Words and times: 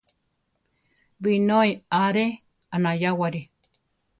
Binói 1.21 1.69
aáre 1.99 2.25
anayáwari. 2.75 3.41